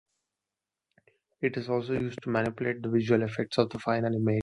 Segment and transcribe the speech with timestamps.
[1.43, 4.39] It is also used to manipulate the visual effects of the final image.